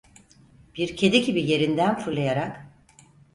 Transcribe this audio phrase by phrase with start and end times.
[0.75, 2.67] Bir kedi gibi yerinden fırlayarak: